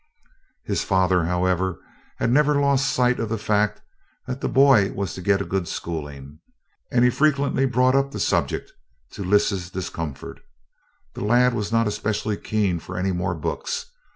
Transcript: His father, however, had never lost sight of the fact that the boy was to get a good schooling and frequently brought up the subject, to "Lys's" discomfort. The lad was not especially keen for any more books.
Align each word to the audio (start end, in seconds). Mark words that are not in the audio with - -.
His 0.63 0.83
father, 0.83 1.25
however, 1.25 1.79
had 2.17 2.31
never 2.31 2.59
lost 2.59 2.89
sight 2.91 3.19
of 3.19 3.29
the 3.29 3.37
fact 3.37 3.83
that 4.25 4.41
the 4.41 4.49
boy 4.49 4.91
was 4.93 5.13
to 5.13 5.21
get 5.21 5.43
a 5.43 5.45
good 5.45 5.67
schooling 5.67 6.39
and 6.91 7.13
frequently 7.13 7.67
brought 7.67 7.93
up 7.93 8.09
the 8.09 8.19
subject, 8.19 8.71
to 9.11 9.23
"Lys's" 9.23 9.69
discomfort. 9.69 10.39
The 11.13 11.23
lad 11.23 11.53
was 11.53 11.71
not 11.71 11.85
especially 11.87 12.37
keen 12.37 12.79
for 12.79 12.97
any 12.97 13.11
more 13.11 13.35
books. 13.35 13.91